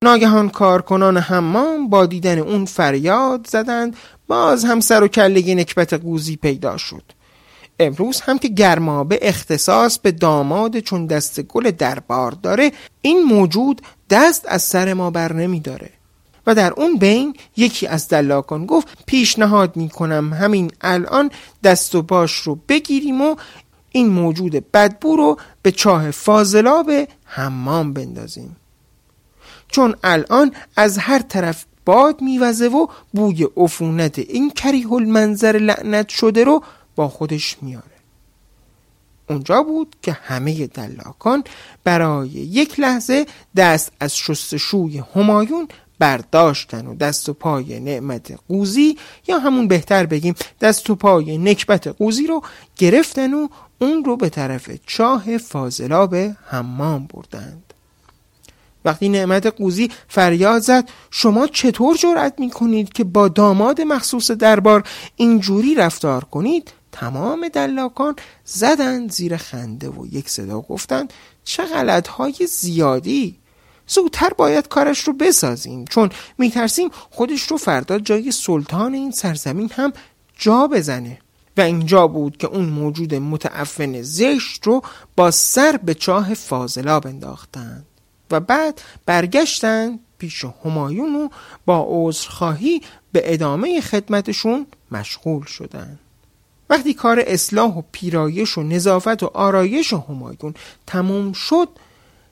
ناگهان 0.08 0.50
کارکنان 0.50 1.18
حمام 1.18 1.90
با 1.90 2.06
دیدن 2.06 2.40
اون 2.40 2.66
فریاد 2.66 3.48
زدند 3.50 3.96
باز 4.28 4.66
هم 4.66 4.80
سر 4.80 5.04
و 5.04 5.08
کله 5.08 5.56
نکبت 5.56 5.94
قوزی 5.94 6.36
پیدا 6.36 6.78
شد. 6.78 7.04
امروز 7.80 8.22
هم 8.22 8.38
که 8.38 8.48
گرمابه 8.48 9.20
اختصاص 9.22 10.00
به 10.00 10.12
داماد 10.12 10.80
چون 10.80 11.06
دست 11.06 11.42
گل 11.42 11.72
دربار 11.72 12.32
داره 12.32 12.72
این 13.02 13.24
موجود 13.24 13.82
دست 14.10 14.46
از 14.48 14.62
سر 14.62 14.94
ما 14.94 15.12
بر 15.12 15.34
نمی 15.34 15.60
داره. 15.60 15.90
و 16.48 16.56
در 16.56 16.74
اون 16.74 16.98
بین 16.98 17.36
یکی 17.58 17.88
از 17.88 18.08
دلاکان 18.08 18.66
گفت 18.66 18.88
پیشنهاد 19.06 19.76
می 19.76 19.90
کنم 19.90 20.34
همین 20.34 20.72
الان 20.82 21.32
دست 21.64 21.96
و 21.96 22.02
باش 22.02 22.36
رو 22.36 22.60
بگیریم 22.70 23.22
و 23.22 23.36
این 23.92 24.08
موجود 24.08 24.72
بدبو 24.72 25.16
رو 25.16 25.38
به 25.62 25.72
چاه 25.72 26.12
فاضلاب 26.12 26.92
حمام 27.26 27.94
بندازیم. 27.94 28.57
چون 29.68 29.96
الان 30.04 30.52
از 30.76 30.98
هر 30.98 31.20
طرف 31.20 31.66
باد 31.86 32.22
میوزه 32.22 32.68
و 32.68 32.88
بوی 33.14 33.48
عفونت 33.58 34.20
این 34.20 34.52
کریه 34.52 34.94
المنظر 34.94 35.58
لعنت 35.58 36.10
شده 36.10 36.44
رو 36.44 36.64
با 36.96 37.10
خودش 37.10 37.58
میاره. 37.62 37.98
اونجا 39.30 39.64
بود 39.64 39.96
که 40.02 40.12
همه 40.12 40.68
دلاکان 40.68 41.44
برای 41.84 42.30
یک 42.30 42.80
لحظه 42.80 43.26
دست 43.56 43.92
از 44.00 44.18
شستشوی 44.18 45.04
همایون 45.16 45.68
برداشتن 46.00 46.88
و 46.88 46.96
دست 46.96 47.30
و 47.30 47.34
پای 47.34 47.80
نعمت 47.80 48.40
قوزی 48.48 48.98
یا 49.28 49.40
همون 49.40 49.68
بهتر 49.68 50.06
بگیم 50.06 50.36
دست 50.62 50.90
و 50.90 50.96
پای 50.96 51.38
نکبت 51.38 51.88
قوزی 51.88 52.28
رو 52.28 52.42
گرفتن 52.78 53.34
و 53.34 53.48
اون 53.82 54.04
رو 54.06 54.18
به 54.18 54.30
طرف 54.30 54.70
چاه 54.86 55.38
فاضلاب 55.38 56.16
حمام 56.46 57.08
بردند 57.14 57.67
وقتی 58.88 59.10
نعمت 59.10 59.46
قوزی 59.46 59.92
فریاد 60.08 60.62
زد 60.62 60.90
شما 61.12 61.48
چطور 61.48 61.98
جرأت 61.98 62.34
می 62.40 62.50
کنید 62.50 62.94
که 62.94 63.04
با 63.04 63.28
داماد 63.28 63.82
مخصوص 63.82 64.32
دربار 64.32 64.84
اینجوری 65.16 65.76
رفتار 65.76 66.24
کنید؟ 66.24 66.72
تمام 66.92 67.48
دلاکان 67.48 68.16
زدند 68.46 69.12
زیر 69.12 69.38
خنده 69.38 69.90
و 69.90 70.06
یک 70.12 70.30
صدا 70.30 70.62
گفتند 70.62 71.14
چه 71.44 71.66
غلطهای 71.66 72.48
زیادی! 72.50 73.36
زودتر 73.88 74.30
باید 74.38 74.68
کارش 74.68 75.00
رو 75.00 75.14
بسازیم 75.14 75.86
چون 75.86 76.10
میترسیم 76.38 76.90
خودش 77.10 77.42
رو 77.42 77.58
فردا 77.58 78.00
جای 78.00 78.32
سلطان 78.32 78.94
این 78.94 79.12
سرزمین 79.12 79.72
هم 79.76 79.94
جا 80.38 80.68
بزنه. 80.68 81.20
و 81.58 81.62
اینجا 81.62 82.08
بود 82.08 82.38
که 82.38 82.48
اون 82.48 82.66
موجود 82.66 83.16
متعفن 83.16 84.02
زشت 84.02 84.68
رو 84.68 84.82
با 85.16 85.32
سر 85.32 85.80
به 85.84 85.94
چاه 85.94 86.34
فاضلا 86.34 87.00
انداختند. 87.00 87.87
و 88.32 88.40
بعد 88.40 88.82
برگشتن 89.06 90.00
پیش 90.18 90.46
همایون 90.66 91.16
و 91.16 91.30
با 91.66 91.86
عذرخواهی 91.90 92.82
به 93.12 93.34
ادامه 93.34 93.82
خدمتشون 93.82 94.68
مشغول 94.92 95.46
شدند. 95.46 96.00
وقتی 96.70 96.94
کار 96.94 97.24
اصلاح 97.28 97.78
و 97.78 97.82
پیرایش 97.92 98.58
و 98.58 98.64
نظافت 98.64 99.24
و 99.24 99.32
آرایش 99.34 99.94
و 99.94 100.04
همایون 100.10 100.54
تموم 100.88 101.34
شد 101.34 101.70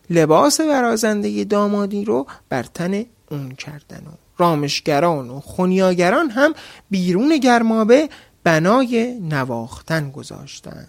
لباس 0.10 0.62
برازنده 0.62 1.44
دامادی 1.44 2.06
رو 2.06 2.28
بر 2.50 2.64
تن 2.64 3.06
اون 3.32 3.52
کردن 3.52 3.98
و 4.08 4.12
رامشگران 4.38 5.30
و 5.30 5.40
خونیاگران 5.40 6.30
هم 6.30 6.54
بیرون 6.90 7.38
گرمابه 7.38 8.10
بنای 8.44 9.20
نواختن 9.22 10.12
گذاشتند 10.12 10.88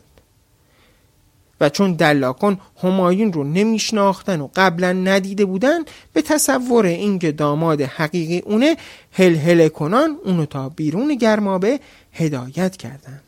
و 1.61 1.69
چون 1.69 1.93
دلاکان 1.93 2.61
همایون 2.83 3.33
رو 3.33 3.45
نمیشناختن 3.45 4.41
و 4.41 4.49
قبلا 4.57 4.93
ندیده 4.93 5.45
بودن 5.45 5.79
به 6.13 6.23
تصور 6.23 6.87
اینکه 6.87 7.33
داماد 7.33 7.81
حقیقی 7.81 8.39
اونه 8.39 8.77
هل 9.13 9.35
هل 9.35 9.69
کنان 9.69 10.17
اونو 10.25 10.47
تا 10.47 10.69
بیرون 10.69 11.15
گرمابه 11.15 11.81
هدایت 12.13 12.77
کردند. 12.77 13.23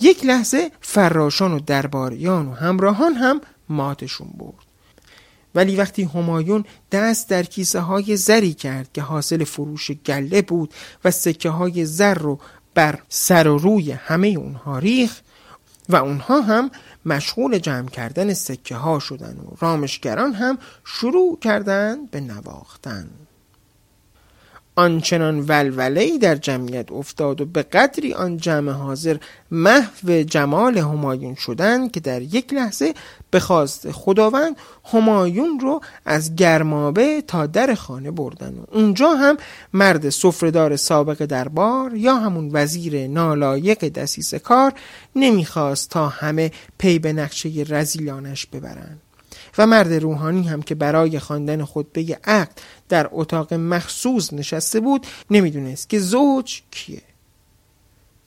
یک 0.00 0.24
لحظه 0.24 0.70
فراشان 0.80 1.52
و 1.52 1.60
درباریان 1.60 2.46
و 2.46 2.52
همراهان 2.52 3.14
هم 3.14 3.40
ماتشون 3.68 4.28
برد. 4.38 4.64
ولی 5.54 5.76
وقتی 5.76 6.02
همایون 6.02 6.64
دست 6.92 7.28
در 7.28 7.42
کیسه 7.42 7.80
های 7.80 8.16
زری 8.16 8.54
کرد 8.54 8.92
که 8.92 9.02
حاصل 9.02 9.44
فروش 9.44 9.90
گله 9.90 10.42
بود 10.42 10.74
و 11.04 11.10
سکه 11.10 11.50
های 11.50 11.84
زر 11.84 12.14
رو 12.14 12.38
بر 12.74 12.98
سر 13.08 13.48
و 13.48 13.58
روی 13.58 13.92
همه 13.92 14.28
اونها 14.28 14.78
ریخ 14.78 15.20
و 15.88 15.96
اونها 15.96 16.40
هم 16.40 16.70
مشغول 17.06 17.58
جمع 17.58 17.88
کردن 17.88 18.32
سکه 18.32 18.76
ها 18.76 18.98
شدن 18.98 19.36
و 19.36 19.54
رامشگران 19.60 20.32
هم 20.32 20.58
شروع 20.84 21.38
کردند 21.38 22.10
به 22.10 22.20
نواختن. 22.20 23.10
آنچنان 24.76 25.40
ولوله‌ای 25.40 26.18
در 26.18 26.34
جمعیت 26.34 26.92
افتاد 26.92 27.40
و 27.40 27.46
به 27.46 27.62
قدری 27.62 28.14
آن 28.14 28.36
جمع 28.36 28.72
حاضر 28.72 29.16
محو 29.50 30.22
جمال 30.22 30.78
همایون 30.78 31.34
شدند 31.34 31.92
که 31.92 32.00
در 32.00 32.22
یک 32.22 32.52
لحظه 32.52 32.94
به 33.30 33.40
خواست 33.40 33.92
خداوند 33.92 34.56
همایون 34.92 35.60
رو 35.60 35.80
از 36.04 36.36
گرمابه 36.36 37.22
تا 37.26 37.46
در 37.46 37.74
خانه 37.74 38.10
بردن 38.10 38.54
و 38.54 38.76
اونجا 38.76 39.14
هم 39.14 39.36
مرد 39.72 40.10
سفرهدار 40.10 40.76
سابق 40.76 41.24
دربار 41.24 41.94
یا 41.94 42.14
همون 42.14 42.50
وزیر 42.52 43.06
نالایق 43.06 43.88
دسیس 43.88 44.34
کار 44.34 44.72
نمی‌خواست 45.16 45.90
تا 45.90 46.08
همه 46.08 46.52
پی 46.78 46.98
به 46.98 47.12
نقشه 47.12 47.64
رزیلانش 47.68 48.46
ببرند. 48.46 49.00
و 49.58 49.66
مرد 49.66 49.92
روحانی 49.92 50.48
هم 50.48 50.62
که 50.62 50.74
برای 50.74 51.18
خواندن 51.18 51.64
خطبه 51.64 52.18
عقد 52.24 52.60
در 52.88 53.08
اتاق 53.12 53.54
مخصوص 53.54 54.32
نشسته 54.32 54.80
بود 54.80 55.06
نمی‌دونست 55.30 55.88
که 55.88 55.98
زوج 55.98 56.62
کیه. 56.70 57.02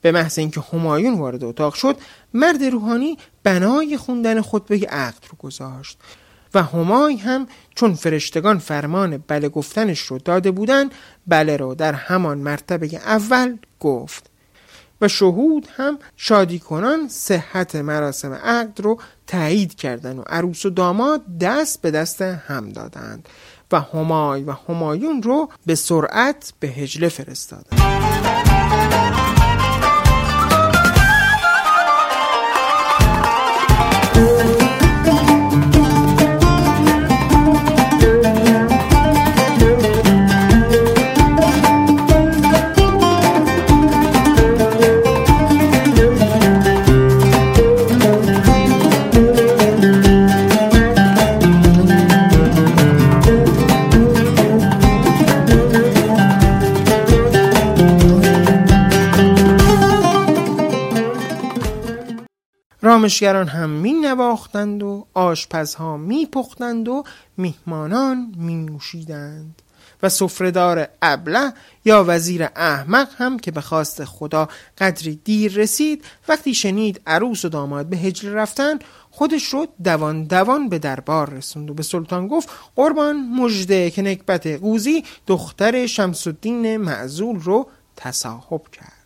به 0.00 0.12
محض 0.12 0.38
اینکه 0.38 0.60
همایون 0.72 1.14
وارد 1.14 1.44
اتاق 1.44 1.74
شد 1.74 1.96
مرد 2.34 2.62
روحانی 2.62 3.18
بنای 3.42 3.96
خوندن 3.96 4.42
خطبه 4.42 4.86
عقد 4.86 5.24
رو 5.30 5.38
گذاشت 5.38 5.98
و 6.54 6.62
همای 6.62 7.16
هم 7.16 7.46
چون 7.74 7.94
فرشتگان 7.94 8.58
فرمان 8.58 9.24
بله 9.26 9.48
گفتنش 9.48 10.00
رو 10.00 10.18
داده 10.18 10.50
بودن 10.50 10.88
بله 11.26 11.56
رو 11.56 11.74
در 11.74 11.92
همان 11.92 12.38
مرتبه 12.38 12.86
اول 12.96 13.56
گفت 13.80 14.30
و 15.00 15.08
شهود 15.08 15.68
هم 15.76 15.98
شادی 16.16 16.58
کنان 16.58 17.08
صحت 17.08 17.76
مراسم 17.76 18.32
عقد 18.32 18.80
رو 18.80 19.00
تایید 19.26 19.74
کردن 19.74 20.18
و 20.18 20.22
عروس 20.26 20.66
و 20.66 20.70
داماد 20.70 21.38
دست 21.38 21.82
به 21.82 21.90
دست 21.90 22.22
هم 22.22 22.68
دادند. 22.68 23.28
و 23.72 23.80
همای 23.80 24.42
و 24.42 24.54
همایون 24.68 25.22
رو 25.22 25.48
به 25.66 25.74
سرعت 25.74 26.52
به 26.60 26.68
هجله 26.68 27.08
فرستادند 27.08 28.07
رامشگران 63.08 63.48
هم 63.48 63.70
می 63.70 63.92
نواختند 63.92 64.82
و 64.82 65.06
آشپزها 65.14 65.96
می 65.96 66.26
پختند 66.26 66.88
و 66.88 67.04
میهمانان 67.36 68.34
می 68.36 68.56
نوشیدند 68.56 69.62
و 70.02 70.08
سفرهدار 70.08 70.88
ابله 71.02 71.52
یا 71.84 72.04
وزیر 72.06 72.48
احمق 72.56 73.08
هم 73.18 73.38
که 73.38 73.50
به 73.50 73.60
خواست 73.60 74.04
خدا 74.04 74.48
قدری 74.78 75.20
دیر 75.24 75.52
رسید 75.52 76.04
وقتی 76.28 76.54
شنید 76.54 77.00
عروس 77.06 77.44
و 77.44 77.48
داماد 77.48 77.86
به 77.86 77.96
هجل 77.96 78.28
رفتن 78.28 78.78
خودش 79.10 79.44
رو 79.44 79.66
دوان 79.84 80.24
دوان 80.24 80.68
به 80.68 80.78
دربار 80.78 81.30
رسوند 81.30 81.70
و 81.70 81.74
به 81.74 81.82
سلطان 81.82 82.28
گفت 82.28 82.48
قربان 82.76 83.16
مجده 83.16 83.90
که 83.90 84.02
نکبت 84.02 84.46
قوزی 84.46 85.04
دختر 85.26 85.86
شمس 85.86 86.26
الدین 86.26 86.76
معزول 86.76 87.40
رو 87.40 87.66
تصاحب 87.96 88.62
کرد. 88.72 88.97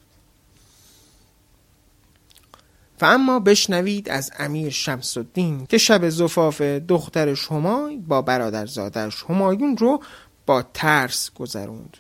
و 3.03 3.05
اما 3.05 3.39
بشنوید 3.39 4.09
از 4.09 4.31
امیر 4.39 4.71
شمس 4.71 5.17
الدین 5.17 5.67
که 5.67 5.79
شب 5.79 6.09
زفاف 6.09 6.61
دختر 6.61 7.29
همای 7.29 7.97
با 7.97 8.23
برادرزادش 8.23 9.25
همایون 9.29 9.77
رو 9.77 10.03
با 10.47 10.65
ترس 10.75 11.31
گذروند. 11.35 11.97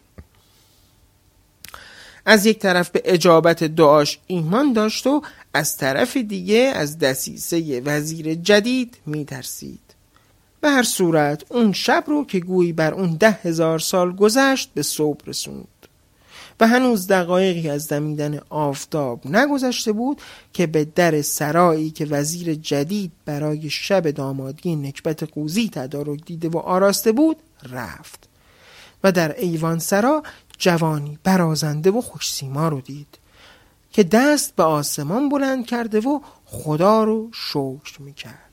از 2.26 2.46
یک 2.46 2.58
طرف 2.58 2.90
به 2.90 3.02
اجابت 3.04 3.64
دعاش 3.64 4.18
ایمان 4.26 4.72
داشت 4.72 5.06
و 5.06 5.22
از 5.54 5.76
طرف 5.76 6.16
دیگه 6.16 6.72
از 6.74 6.98
دسیسه 6.98 7.80
وزیر 7.80 8.34
جدید 8.34 8.96
میترسید. 9.06 9.94
به 10.60 10.70
هر 10.70 10.82
صورت 10.82 11.44
اون 11.48 11.72
شب 11.72 12.04
رو 12.06 12.26
که 12.26 12.40
گویی 12.40 12.72
بر 12.72 12.94
اون 12.94 13.14
ده 13.14 13.30
هزار 13.30 13.78
سال 13.78 14.16
گذشت 14.16 14.70
به 14.74 14.82
صبح 14.82 15.20
رسوند. 15.26 15.81
و 16.62 16.66
هنوز 16.66 17.06
دقایقی 17.06 17.70
از 17.70 17.88
دمیدن 17.88 18.40
آفتاب 18.50 19.26
نگذشته 19.26 19.92
بود 19.92 20.20
که 20.52 20.66
به 20.66 20.84
در 20.84 21.22
سرایی 21.22 21.90
که 21.90 22.06
وزیر 22.06 22.54
جدید 22.54 23.12
برای 23.24 23.70
شب 23.70 24.10
دامادی 24.10 24.76
نکبت 24.76 25.22
قوزی 25.22 25.68
تدارک 25.68 26.24
دیده 26.24 26.48
و 26.48 26.58
آراسته 26.58 27.12
بود 27.12 27.36
رفت 27.70 28.28
و 29.04 29.12
در 29.12 29.40
ایوان 29.40 29.78
سرا 29.78 30.22
جوانی 30.58 31.18
برازنده 31.24 31.90
و 31.90 32.00
خوشسیما 32.00 32.68
رو 32.68 32.80
دید 32.80 33.18
که 33.92 34.02
دست 34.02 34.56
به 34.56 34.62
آسمان 34.62 35.28
بلند 35.28 35.66
کرده 35.66 36.00
و 36.00 36.20
خدا 36.44 37.04
رو 37.04 37.30
شکر 37.32 38.00
می‌کرد. 38.02 38.51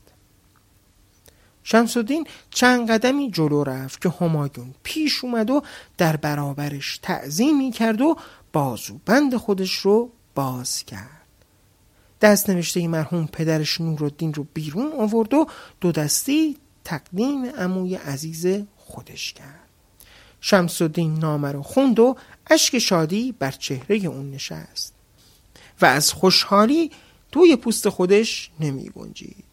شمسالدین 1.72 2.28
چند 2.50 2.92
قدمی 2.92 3.32
جلو 3.32 3.64
رفت 3.64 4.02
که 4.02 4.10
همایون 4.10 4.74
پیش 4.84 5.24
اومد 5.24 5.50
و 5.50 5.62
در 5.98 6.16
برابرش 6.16 7.00
تعظیمی 7.02 7.72
کرد 7.72 8.02
و 8.02 8.18
بازو 8.54 9.00
بند 9.06 9.36
خودش 9.36 9.74
رو 9.74 10.12
باز 10.36 10.84
کرد. 10.84 11.28
دست 12.22 12.50
نوشته 12.50 12.88
مرحوم 12.88 13.28
پدرش 13.28 13.82
نورالدین 13.82 14.34
رو 14.34 14.48
بیرون 14.54 14.92
آورد 15.00 15.34
و 15.34 15.48
دو 15.82 15.92
دستی 15.92 16.58
تقدیم 16.84 17.46
عموی 17.46 17.96
عزیز 17.96 18.48
خودش 18.78 19.34
کرد. 19.34 19.70
شمس 20.42 20.82
الدین 20.82 21.20
نامه 21.20 21.52
رو 21.52 21.62
خوند 21.62 22.00
و 22.00 22.16
اشک 22.50 22.80
شادی 22.80 23.32
بر 23.40 23.52
چهره 23.52 23.96
اون 23.96 24.32
نشست 24.32 24.94
و 25.82 25.86
از 25.86 26.14
خوشحالی 26.14 26.92
توی 27.32 27.56
پوست 27.56 27.90
خودش 27.90 28.50
نمی 28.60 28.90
گنجید 28.90 29.49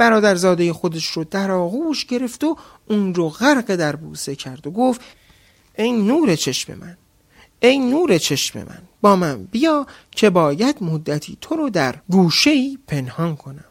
برادرزاده 0.00 0.72
خودش 0.72 1.06
رو 1.06 1.24
در 1.24 1.50
آغوش 1.50 2.04
گرفت 2.04 2.44
و 2.44 2.56
اون 2.86 3.14
رو 3.14 3.28
غرق 3.28 3.76
در 3.76 3.96
بوسه 3.96 4.36
کرد 4.36 4.66
و 4.66 4.70
گفت 4.70 5.00
ای 5.78 5.92
نور 5.92 6.36
چشم 6.36 6.74
من 6.74 6.96
ای 7.60 7.78
نور 7.78 8.18
چشم 8.18 8.58
من 8.58 8.78
با 9.00 9.16
من 9.16 9.44
بیا 9.44 9.86
که 10.10 10.30
باید 10.30 10.76
مدتی 10.80 11.38
تو 11.40 11.56
رو 11.56 11.70
در 11.70 11.94
گوشه 12.08 12.76
پنهان 12.86 13.36
کنم. 13.36 13.64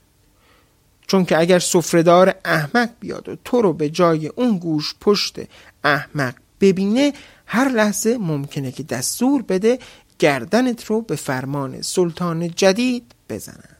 چون 1.07 1.25
که 1.25 1.39
اگر 1.39 1.59
سفرهدار 1.59 2.35
احمق 2.45 2.89
بیاد 2.99 3.29
و 3.29 3.35
تو 3.45 3.61
رو 3.61 3.73
به 3.73 3.89
جای 3.89 4.27
اون 4.27 4.57
گوش 4.57 4.95
پشت 5.01 5.35
احمق 5.83 6.33
ببینه 6.61 7.13
هر 7.45 7.69
لحظه 7.69 8.17
ممکنه 8.17 8.71
که 8.71 8.83
دستور 8.83 9.41
بده 9.41 9.79
گردنت 10.19 10.85
رو 10.85 11.01
به 11.01 11.15
فرمان 11.15 11.81
سلطان 11.81 12.51
جدید 12.55 13.11
بزنن. 13.29 13.78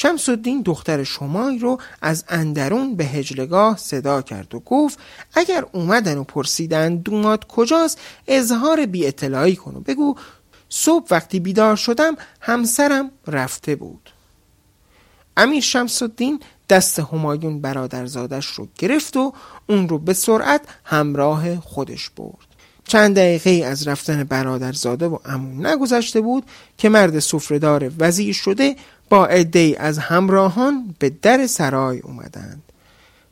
شمس 0.00 0.28
الدین 0.28 0.62
دختر 0.62 1.04
شمای 1.04 1.58
رو 1.58 1.78
از 2.02 2.24
اندرون 2.28 2.96
به 2.96 3.04
هجلگاه 3.04 3.76
صدا 3.76 4.22
کرد 4.22 4.54
و 4.54 4.60
گفت 4.60 4.98
اگر 5.34 5.64
اومدن 5.72 6.18
و 6.18 6.24
پرسیدن 6.24 6.96
دومات 6.96 7.44
کجاست 7.44 8.00
اظهار 8.28 8.86
بی 8.86 9.06
اطلاعی 9.06 9.56
کن 9.56 9.74
و 9.74 9.80
بگو 9.80 10.16
صبح 10.68 11.06
وقتی 11.10 11.40
بیدار 11.40 11.76
شدم 11.76 12.16
همسرم 12.40 13.10
رفته 13.26 13.76
بود. 13.76 14.10
امیر 15.36 15.62
شمس 15.62 16.02
الدین 16.02 16.40
دست 16.68 16.98
همایون 16.98 17.60
برادرزادش 17.60 18.46
رو 18.46 18.68
گرفت 18.78 19.16
و 19.16 19.32
اون 19.68 19.88
رو 19.88 19.98
به 19.98 20.12
سرعت 20.12 20.60
همراه 20.84 21.60
خودش 21.60 22.10
برد. 22.10 22.48
چند 22.88 23.16
دقیقه 23.16 23.66
از 23.66 23.88
رفتن 23.88 24.24
برادرزاده 24.24 25.06
و 25.06 25.18
امون 25.24 25.66
نگذشته 25.66 26.20
بود 26.20 26.44
که 26.78 26.88
مرد 26.88 27.18
سفرهدار 27.18 27.90
وزیر 27.98 28.34
شده 28.34 28.76
با 29.10 29.26
عده 29.26 29.76
از 29.78 29.98
همراهان 29.98 30.94
به 30.98 31.10
در 31.10 31.46
سرای 31.46 32.00
اومدند 32.00 32.62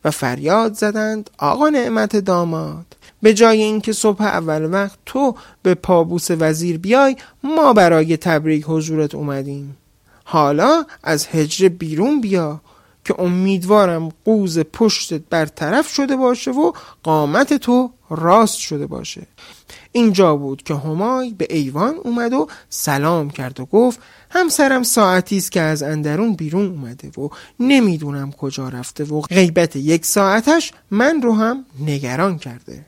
و 0.05 0.11
فریاد 0.11 0.75
زدند 0.75 1.31
آقا 1.39 1.69
نعمت 1.69 2.17
داماد 2.17 2.97
به 3.23 3.35
جای 3.35 3.62
اینکه 3.62 3.93
صبح 3.93 4.23
اول 4.23 4.73
وقت 4.73 4.99
تو 5.07 5.35
به 5.62 5.75
پابوس 5.75 6.29
وزیر 6.31 6.79
بیای 6.79 7.17
ما 7.43 7.73
برای 7.73 8.17
تبریک 8.17 8.65
حضورت 8.69 9.15
اومدیم. 9.15 9.77
حالا 10.25 10.85
از 11.03 11.27
هجر 11.27 11.69
بیرون 11.69 12.21
بیا 12.21 12.61
که 13.05 13.21
امیدوارم 13.21 14.09
قوز 14.25 14.59
پشتت 14.59 15.23
برطرف 15.31 15.89
شده 15.89 16.17
باشه 16.17 16.51
و 16.51 16.73
قامت 17.03 17.55
تو 17.55 17.91
راست 18.11 18.59
شده 18.59 18.87
باشه. 18.87 19.27
اینجا 19.93 20.37
بود 20.37 20.62
که 20.62 20.75
همای 20.75 21.31
به 21.31 21.47
ایوان 21.51 21.95
اومد 21.95 22.33
و 22.33 22.49
سلام 22.69 23.31
کرد 23.31 23.61
و 23.61 23.65
گفت 23.65 24.01
همسرم 24.37 24.83
ساعتی 24.83 25.37
است 25.37 25.53
که 25.53 25.61
از 25.61 25.83
اندرون 25.83 26.35
بیرون 26.35 26.66
اومده 26.66 27.20
و 27.20 27.29
نمی‌دونم 27.61 28.33
کجا 28.33 28.68
رفته 28.68 29.05
و 29.05 29.20
غیبت 29.20 29.77
یک 29.77 30.07
ساعتش 30.07 30.72
من 30.90 31.22
رو 31.22 31.35
هم 31.35 31.64
نگران 31.81 32.38
کرده. 32.38 32.87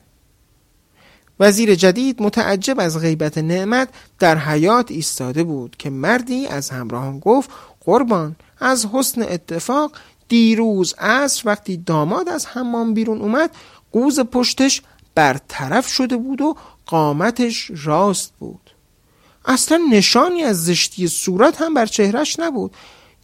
وزیر 1.39 1.75
جدید 1.75 2.21
متعجب 2.21 2.79
از 2.79 2.99
غیبت 2.99 3.37
نعمت 3.37 3.89
در 4.19 4.37
حیات 4.37 4.91
ایستاده 4.91 5.43
بود 5.43 5.75
که 5.79 5.89
مردی 5.89 6.47
از 6.47 6.69
همراهان 6.69 7.19
گفت 7.19 7.49
قربان 7.85 8.35
از 8.59 8.85
حسن 8.85 9.21
اتفاق 9.21 9.91
دیروز 10.27 10.93
عصر 10.93 11.41
وقتی 11.45 11.77
داماد 11.77 12.29
از 12.29 12.45
حمام 12.45 12.93
بیرون 12.93 13.21
اومد 13.21 13.55
قوز 13.91 14.19
پشتش 14.19 14.81
برطرف 15.15 15.87
شده 15.87 16.17
بود 16.17 16.41
و 16.41 16.55
قامتش 16.85 17.71
راست 17.83 18.33
بود. 18.39 18.68
اصلا 19.49 19.79
نشانی 19.91 20.43
از 20.43 20.65
زشتی 20.65 21.07
صورت 21.07 21.61
هم 21.61 21.73
بر 21.73 21.85
چهرش 21.85 22.39
نبود. 22.39 22.71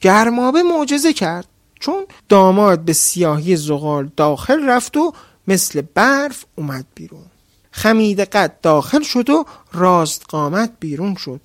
گرمابه 0.01 0.63
معجزه 0.63 1.13
کرد. 1.13 1.47
چون 1.79 2.05
داماد 2.29 2.79
به 2.79 2.93
سیاهی 2.93 3.55
زغال 3.55 4.11
داخل 4.17 4.69
رفت 4.69 4.97
و 4.97 5.13
مثل 5.47 5.81
برف 5.81 6.45
اومد 6.55 6.85
بیرون. 6.95 7.25
خمید 7.71 8.19
قد 8.19 8.61
داخل 8.61 9.01
شد 9.01 9.29
و 9.29 9.45
راست 9.73 10.25
قامت 10.29 10.71
بیرون 10.79 11.15
شد. 11.15 11.41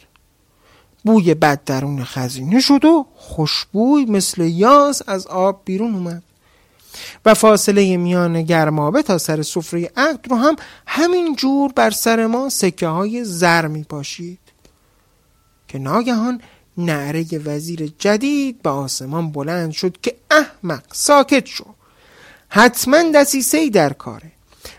بوی 1.05 1.35
بد 1.35 1.65
درون 1.65 2.05
خزینه 2.05 2.61
شد 2.61 2.85
و 2.85 3.07
خوشبوی 3.15 4.05
مثل 4.05 4.43
یاس 4.43 5.03
از 5.07 5.27
آب 5.27 5.63
بیرون 5.65 5.95
اومد. 5.95 6.23
و 7.25 7.35
فاصله 7.35 7.97
میان 7.97 8.43
گرمابه 8.43 9.03
تا 9.03 9.19
سر 9.19 9.43
سفره 9.43 9.91
عقد 9.97 10.31
رو 10.31 10.37
هم 10.37 10.57
همین 10.87 11.37
جور 11.37 11.73
بر 11.73 11.91
سر 11.91 12.27
ما 12.27 12.49
سکه 12.49 12.87
های 12.87 13.25
زر 13.25 13.67
می 13.67 13.85
پاشید 13.85 14.40
که 15.71 15.79
ناگهان 15.79 16.41
نعره 16.79 17.25
وزیر 17.45 17.93
جدید 17.99 18.63
به 18.63 18.71
آسمان 18.71 19.33
بلند 19.33 19.71
شد 19.73 20.01
که 20.01 20.17
احمق 20.31 20.83
ساکت 20.93 21.47
شو. 21.47 21.65
حتما 22.49 23.03
دسیسه 23.15 23.71
در 23.71 23.93
کاره 23.93 24.33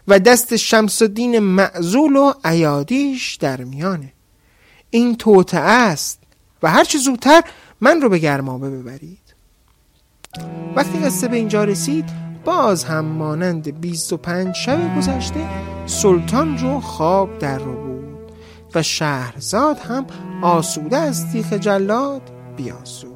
و 0.07 0.19
دست 0.19 0.55
شمس 0.55 1.01
الدین 1.01 1.39
معزول 1.39 2.15
و 2.15 2.33
عیادیش 2.43 3.35
در 3.35 3.63
میانه. 3.63 4.13
این 4.89 5.15
توته 5.15 5.57
است 5.57 6.19
و 6.63 6.71
هرچه 6.71 6.97
زودتر 6.97 7.43
من 7.81 8.01
رو 8.01 8.09
به 8.09 8.19
گرمابه 8.19 8.69
ببرید. 8.69 9.35
وقتی 10.75 10.99
قصه 10.99 11.27
به 11.27 11.37
اینجا 11.37 11.63
رسید 11.63 12.05
باز 12.45 12.83
هم 12.83 13.05
مانند 13.05 13.81
25 13.81 14.55
شب 14.55 14.97
گذشته 14.97 15.47
سلطان 15.85 16.57
رو 16.57 16.79
خواب 16.79 17.39
در 17.39 17.57
رو 17.57 17.73
بود 17.73 17.90
و 18.75 18.83
شهرزاد 18.83 19.79
هم 19.79 20.05
آسوده 20.41 20.97
از 20.97 21.31
تیخ 21.31 21.53
جلاد 21.53 22.21
بیاسود. 22.57 23.10